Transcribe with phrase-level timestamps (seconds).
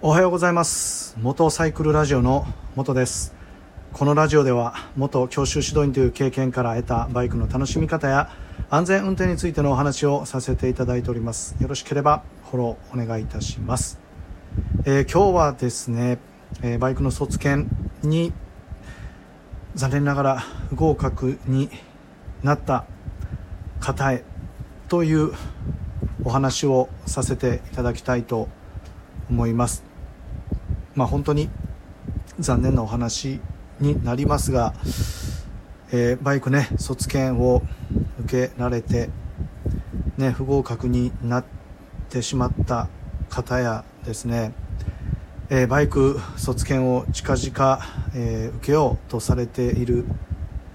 [0.00, 1.16] おはようございます。
[1.20, 3.34] 元サイクルラジオの元です。
[3.92, 8.30] このラジオでは元教習指導員という経験から得たバイクの楽しみ方や
[8.70, 11.56] 安全運転についてのお話をさせていただいております。
[11.60, 13.98] よろしければフォローお願いいたします、
[14.84, 16.18] えー、今日はですね、
[16.62, 17.68] えー、バイクの卒検
[18.04, 18.32] に
[19.74, 20.38] 残念ながら
[20.70, 21.70] 不合格に
[22.44, 22.84] なった
[23.80, 24.22] 方へ
[24.88, 25.32] という
[26.22, 28.48] お話をさせていただきたいと
[29.28, 29.87] 思います。
[30.98, 31.48] まあ本当に
[32.40, 33.40] 残念なお話
[33.78, 34.74] になりますが、
[35.92, 37.62] えー、バイクね卒検を
[38.24, 39.08] 受けられて、
[40.16, 41.44] ね、不合格になっ
[42.08, 42.88] てしまった
[43.30, 44.52] 方やですね、
[45.50, 47.78] えー、バイク卒検を近々、
[48.16, 50.04] えー、受けようとされている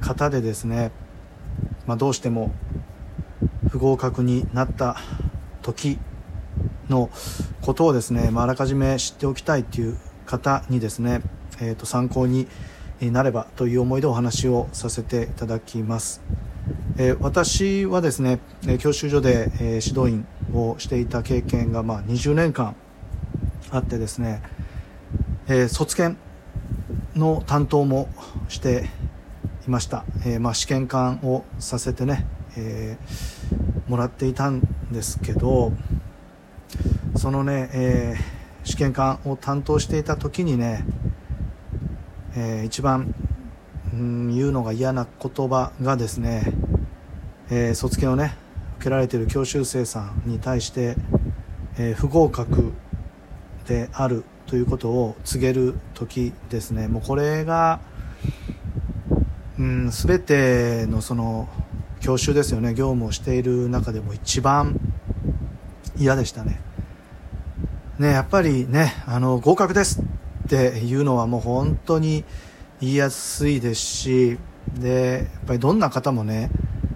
[0.00, 0.90] 方でですね、
[1.86, 2.52] まあ、どうしても
[3.70, 4.96] 不合格になった
[5.62, 6.00] 時
[6.88, 7.08] の
[7.60, 9.96] ことをですね、まあ、あらかじめ知っておきたいという
[10.28, 11.22] 方にですね、
[11.60, 12.46] えー、と参考に
[13.00, 16.20] なればという思いでお話をさせていただきます。
[16.98, 18.40] えー、私はですね、
[18.78, 22.76] 教習所で、え、指導員をしていた経験が、まあ、20年間
[23.70, 24.42] あってですね、
[25.46, 26.18] えー、卒検
[27.14, 28.08] の担当も
[28.48, 28.90] して
[29.66, 34.60] いました、えー、まあ、試験官をさせてね、えー、もらっていたん
[34.90, 35.72] ですけど
[37.16, 38.16] そのね、え
[38.68, 40.84] 試験官を担当していた時にね
[42.40, 43.14] えー、一番、
[43.92, 46.52] うん、言うのが嫌な言葉がですね、
[47.50, 48.36] えー、卒検をね
[48.76, 50.94] 受けられている教習生さんに対して、
[51.78, 52.74] えー、不合格
[53.66, 56.86] であるということを告げる時ですね。
[56.86, 57.80] もうこれが、
[59.58, 61.48] うん、全てのその
[62.00, 62.72] 教習ですよね。
[62.72, 64.78] 業務をしている中でも一番
[65.98, 66.67] 嫌でしたね。
[67.98, 72.24] ねやっぱりねあの合格ですっていうのはもう本当に
[72.80, 74.38] 言いやすいですし
[74.78, 76.50] でやっぱりどんな方もね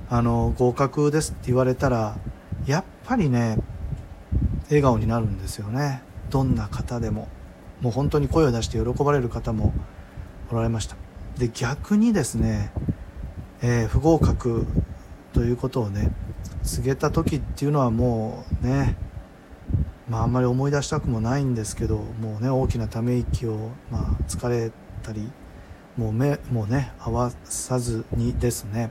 [0.08, 2.16] あの合格ですって言われたら
[2.66, 3.58] やっぱりね
[4.66, 6.02] 笑顔になるんですよね。
[6.30, 7.28] どんな方でも。
[7.82, 9.74] もう本当に声を出して喜ばれる方も
[10.50, 10.96] おられました。
[11.36, 12.72] で逆にですね、
[13.60, 14.66] えー、不合格
[15.32, 16.12] ということをね
[16.62, 18.96] 告げた時っていうのはもうね
[20.12, 24.70] まあ、あんまり思い出したくもないんですけどもうね大きなため息を、まあ、疲れ
[25.02, 25.32] たり
[25.96, 28.90] もう目もね合わさずにですね、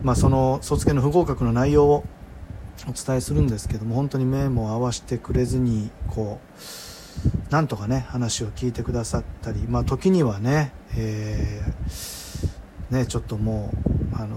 [0.00, 2.04] まあ、その卒検の不合格の内容を
[2.88, 6.38] お伝えするんですけども本当に目も合わせてくれずにこ
[7.50, 13.72] うなんとかね話を聞いてくださったり、まあ、時にはね,、えー、ねちょっとも
[14.12, 14.36] うあの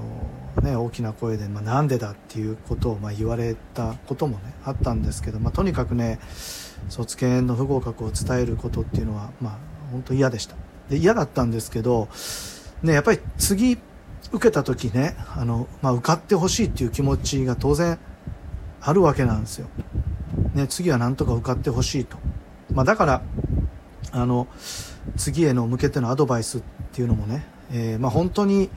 [0.64, 6.20] ね、大きな声で、まあ、なんでだっていうことをまあ言われたこともねあったんですけど、まあ、とにかくね
[6.88, 9.58] 卒検の不合格を伝えることっていうのは、まあ、
[9.92, 10.56] 本当嫌でした。
[10.90, 12.08] で嫌だったんですけど、
[12.82, 13.78] ね、やっぱり次
[14.32, 18.00] 受けた時ねあの、まあ、受かってほしいっていう気持ちが当然
[18.80, 19.68] あるわけなんですよ、
[20.54, 22.18] ね、次はなんとか受かってほしいと、
[22.74, 23.22] まあ、だから
[24.12, 24.48] あの
[25.18, 26.62] 次への向けてのアドバイスっ
[26.94, 28.70] ていうのもね、えーまあ、本当に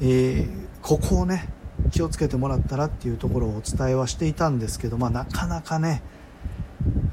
[0.00, 0.48] えー、
[0.82, 1.48] ここをね
[1.90, 6.02] 気をつけてもらったらっていうところをお伝えはしていたんですけど、まあ、なかなかね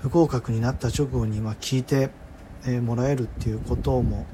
[0.01, 2.09] 不合格になった直後にま聞いて、
[2.65, 4.25] えもらえるっていうことも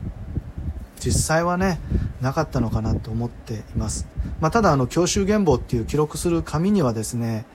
[0.99, 1.79] 実際はね
[2.21, 4.07] なかったのかなと思っています、
[4.39, 7.45] まあ、ただあの教習原簿っていう記録する紙にはですね、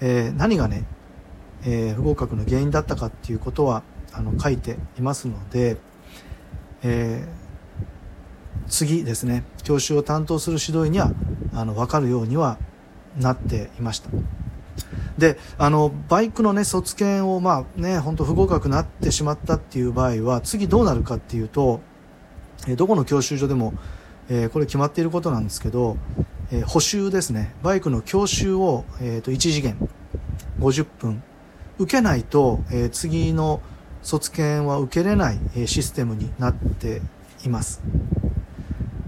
[0.00, 0.84] えー、何がね、
[1.64, 5.76] えー、不合格の原因だったかっていうことはあの書いていますので、
[6.82, 7.43] えー
[8.68, 11.12] 次ですね教習を担当する指導員には
[11.52, 12.58] あの分かるようには
[13.18, 14.10] なっていました。
[15.18, 21.80] であのバイクの、ね、卒検を、まあね、本当不合格になってしまったっていう場合は次どうなるかっていうと、
[22.66, 23.74] えどこの教習所でも、
[24.28, 25.96] えー、これ決まっていることなんですけど、
[26.50, 27.54] えー、補修ですね。
[27.62, 29.76] バイクの教習を、えーと、1次元
[30.58, 31.22] 50分
[31.78, 33.60] 受けないと、えー、次の
[34.02, 37.00] 卒検は受けれない、えシステムになって
[37.44, 37.80] います。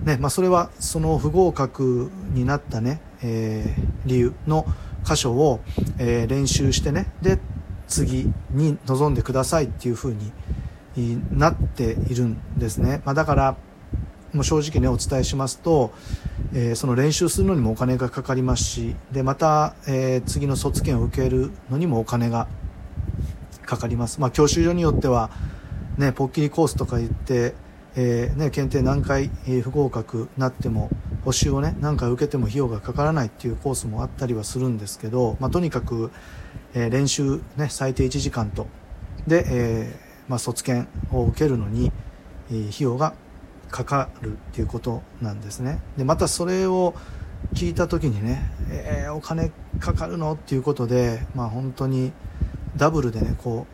[0.07, 4.65] ねまあ、それはその不合格になったね、えー、理由の
[5.05, 5.61] 箇所を、
[5.99, 7.41] えー、練習してねで
[7.89, 10.31] 次に臨んでくださいっていうふうに
[11.33, 13.57] なっているんですね、まあ、だから
[14.33, 15.93] もう正直ねお伝えしますと、
[16.53, 22.47] えー、その練習するのにもお金がかかりますしでまた、えー、次の卒検を受けるのにもお金が
[23.65, 25.31] かかります、まあ、教習所によっては
[25.99, 27.55] ねポッキリコースとか言って
[27.97, 30.91] えー、ね、検定何回、え不合格なっても
[31.25, 36.11] 補習をね何回受けても費用がかからないっていうコースもあったりはするんですけど、まあ、とにかく、
[36.75, 38.67] え、練習、ね、最低1時間と。
[39.27, 41.91] で、え、まあ、卒検を受けるのに、
[42.51, 43.15] え、費用が
[43.71, 45.81] かかるっていうことなんですね。
[45.97, 46.95] でまたそれを
[47.55, 49.51] 聞いた時にね、えー、お金
[49.81, 52.13] かかるのっていうことで、まあ、本当に
[52.77, 53.67] ダブルでねこ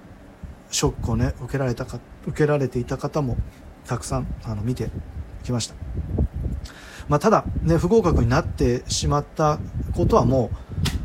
[0.70, 3.36] うショックをね受けられたか受けられていた方も
[3.87, 4.90] たくさんあの見て
[5.44, 5.75] きました、
[7.08, 9.58] まあ、ただ、ね、不合格になってしまった
[9.94, 10.50] ことはも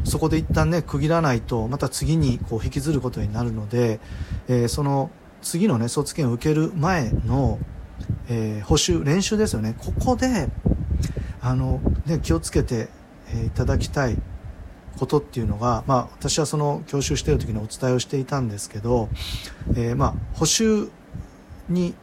[0.03, 3.99] うそこで一旦ね区切らないとまた次にこう引きずることになるので、
[4.47, 7.59] えー、その次のね卒検を受ける前の、
[8.29, 9.75] えー、補習練習ですよね。
[9.77, 10.49] ここで
[11.41, 12.89] あの、ね、気をつけて、
[13.33, 14.17] えいただきたい
[14.97, 19.09] ことっていうのが、まあ、私はその教習している時にお伝えをしていたんですけど、
[19.75, 20.89] えー、まあ補習
[21.69, 21.93] に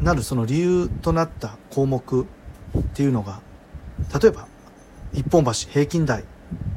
[0.00, 3.40] なるその理由となった項目っていうのが
[4.20, 4.48] 例えば
[5.12, 6.24] 一本橋平均台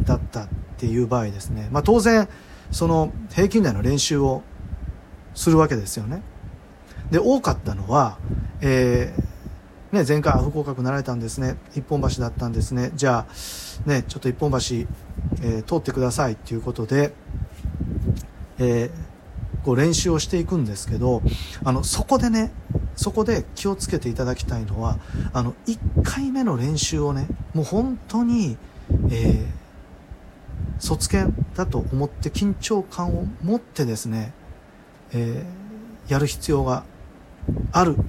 [0.04, 0.48] だったっ
[0.78, 2.28] ていう場合ですね、まあ、当然
[2.72, 4.44] その平均台の練習を
[5.36, 6.22] するわけですよね。
[7.12, 8.18] で多かったのは、
[8.62, 11.58] えーね、前回不合格なられたんですね。
[11.76, 12.92] 一本橋だったんですね。
[12.96, 14.58] じゃあ、ね、ちょっと一本橋、
[15.42, 17.14] えー、通ってくださいっていうことで、
[18.58, 19.14] えー
[19.64, 21.22] こう練習をしていくんですけど
[21.64, 22.52] あのそこでね
[22.96, 25.00] そこで気をつけていただきたいのは
[25.34, 28.58] あの1回目の練習をねもう本当に、
[29.10, 29.46] えー、
[30.80, 34.34] 卒検だと思って緊張感を持ってですね、
[35.12, 36.84] えー、やる必要が
[37.72, 38.04] あるっ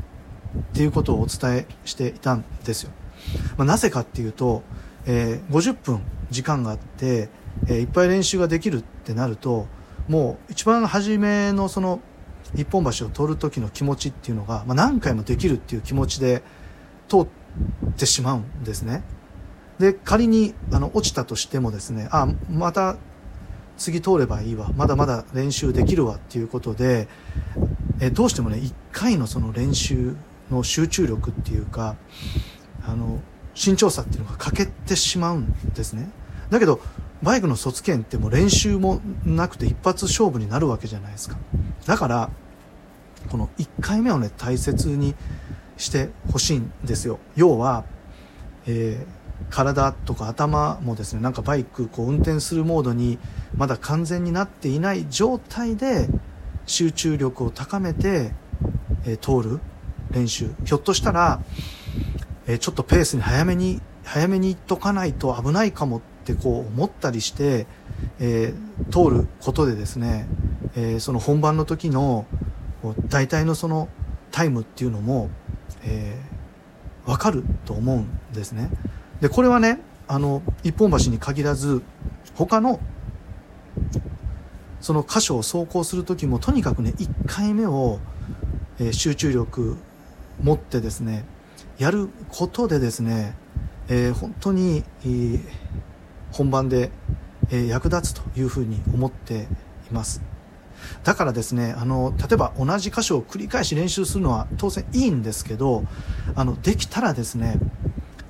[0.75, 2.91] ていうことをお伝えしていたんですよ、
[3.57, 4.63] まあ、なぜかっていうと、
[5.07, 7.29] えー、50分時間があって、
[7.69, 9.67] えいっぱい練習ができるってなると
[10.09, 12.01] もう一番初めのその
[12.57, 16.43] 一本橋を通る時の気持ちっていうのが、まあ、何回もできるっていう気持ちで
[17.09, 17.27] 通っ
[17.97, 19.03] てしまうんですね。
[19.79, 22.97] で仮にあの落ちたとしてもですねあまた
[23.77, 24.71] 次通ればいいわ。
[24.77, 27.09] まだまだ練習できるわっていうことで
[28.01, 30.15] えどうしてもね1回のその練習
[30.51, 31.97] の集中力っていうか
[32.87, 33.21] あの
[33.55, 36.11] 慎重さっていうのが欠けてしまうんですね。
[36.51, 36.81] だけど
[37.23, 41.37] バイクの卒検ってもう練習もなくて一発勝負になるわけじゃないですか。
[41.87, 42.31] だから
[43.31, 45.15] この1回目をね大切に
[45.77, 47.19] してほしいんですよ。
[47.37, 47.85] 要は、
[48.67, 53.19] えー、体とか頭もですねなんかバイクこう運転するモードに
[53.57, 56.09] まだ完全になっていない状態で
[56.67, 58.33] 集中力を高めて、
[59.05, 59.61] えー、通る
[60.11, 60.51] 練習。
[60.65, 61.43] ひょっとしたら、
[62.47, 67.67] えー、ちょっとペースに早めに早めに行っとかないと危ないかもってこう思ったりして、
[68.21, 70.27] えー、通ることでですね、
[70.77, 72.27] えー、その本番の時の
[72.93, 73.89] 大体のその
[74.31, 75.31] タイムっていうのも、
[75.85, 78.71] えー、分かると思うんですね。
[79.21, 81.83] でこれはねあの一本橋に限らず
[82.35, 82.81] 他の
[84.81, 88.01] その箇所を走行する時もとにかくね1回目を、
[88.79, 89.77] えー、集中力
[90.43, 91.25] 持ってですね
[91.79, 93.35] やることでですね、
[93.89, 95.41] えー、本当に、えー、
[96.33, 96.91] 本番で、
[97.51, 99.49] えー、役立つというふうに思って
[99.91, 100.34] います
[101.03, 105.85] だからですねあの例えば同じ箇所を繰り返し練習するのは当然いいんですけど
[106.35, 107.59] あのできたらですね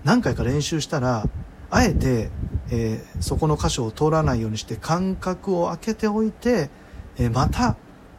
[0.05, 1.26] 何回か練習したら
[1.70, 2.31] あえて、
[2.70, 6.70] えー、そこの箇所を通らないようにして間隔を空けておいて、
[7.17, 7.76] えー、また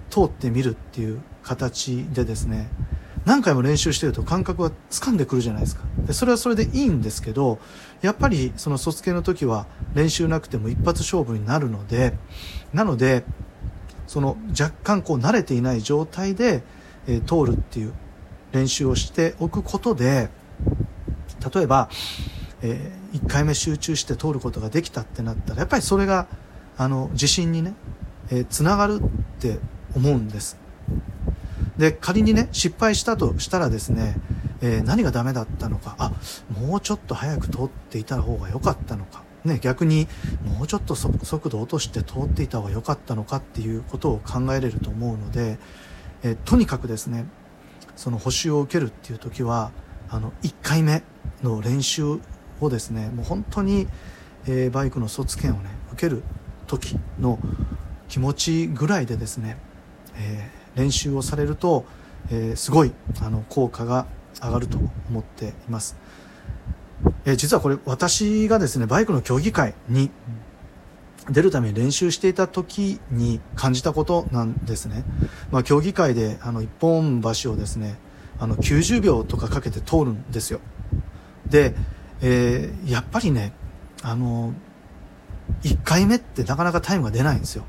[0.10, 2.70] 通ってみるっていう形でですね
[3.26, 5.84] 何回も練習してると感覚は掴んでくるじゃないですか。
[6.06, 7.60] でそれはそれでいいんですけど
[8.02, 12.14] やっぱりその卒検の時は練習なくても一発勝負になるので
[12.74, 13.24] なので
[14.08, 16.64] その若干こう慣れていない状態で、
[17.08, 17.94] えー、通るっていう
[18.52, 20.30] 練習をしておくことで
[21.54, 21.90] 例えば、
[22.62, 26.28] えー、1回目集中して通ることができたってなったらやっぱりそれが
[26.78, 27.74] あの自信にね、
[28.32, 29.60] えー、つながるって
[29.96, 30.58] 思うんです。
[31.78, 34.16] で仮にね失敗したとしたらですね、
[34.62, 36.12] えー、何がダメだったのかあ
[36.58, 40.08] もうちょっと早く通っていた方が良かったのか、ね、逆に
[40.58, 45.58] もうちょっと速度を落として通っていた方が良かったのかっていうことを考えれると思うので、
[46.24, 47.26] え、とにかくですね
[47.96, 49.72] その補習を受けるっていう時は
[50.10, 51.04] あの1回目
[51.44, 52.20] の練習
[52.60, 53.88] をですねもう本当に、
[54.48, 56.24] えー、バイクの卒検をね受ける
[56.68, 57.40] 時の
[58.10, 59.58] 気持ちぐらいでですね、
[60.18, 61.86] えー練習をされると、
[62.30, 64.06] え、すごいあの効果が
[64.44, 64.78] 上がると
[65.10, 65.96] 思っています、
[67.26, 70.10] え、実はこれ私がですねバイクの競技会に
[71.30, 75.04] 出るために練習していた時に感じたことなんですね、
[75.52, 77.98] まあ、競技会であの一本橋をですね
[78.40, 80.60] あの90秒とかかけて通るんですよ。
[81.48, 81.74] で、
[82.22, 83.54] えー、やっぱりね
[84.04, 84.54] あの
[85.64, 87.64] 1回目ってなかなかタイムが出ないんですよ。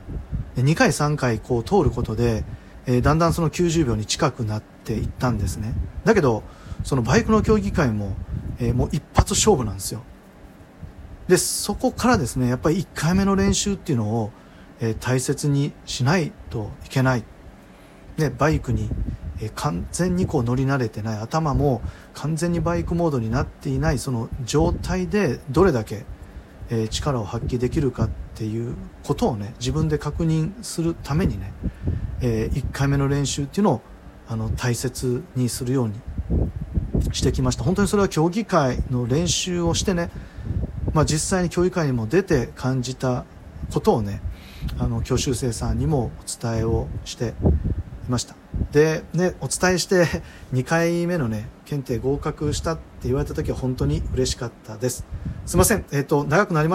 [0.55, 2.45] で2回3回こう通ることで
[2.87, 5.75] えー、だんだんその90秒に近くなっていったんですね。
[6.05, 6.43] だけど
[6.85, 8.17] そのバイクの競技会も、
[8.59, 10.03] えー、もう一発勝負なんですよ。
[11.29, 14.31] でそこからですねやっぱり1回目の練習っていうのを、
[14.81, 17.25] えー、大切にしないといけない、
[18.17, 18.89] ね、バイクに、
[19.41, 21.19] えー、完全にこう乗り慣れてない。
[21.19, 21.83] 頭も
[22.15, 26.05] 完全にバイクモードになっていないその状態でどれだけ、
[26.71, 31.53] えー、力を発揮できるかっていうことをね自分で確認するためにね、
[32.21, 33.81] え1回目の練習っていうのを
[34.29, 35.95] あの大切にするように
[37.13, 37.65] してきました。
[37.65, 40.11] 本当にそれは競技会の練習をしてね
[40.97, 43.27] まあ、実際に競技会にも出て感じた
[43.71, 44.23] ことをね
[44.79, 47.35] あの教習生さんにもお伝えをして
[48.09, 48.35] いました。
[48.73, 50.07] でねお伝えして
[50.55, 55.05] 2回目のね検定合格したって言われた時は本当に嬉しかったです。
[55.45, 55.85] すいません。
[55.93, 56.75] えっ、ー、と長くなりました。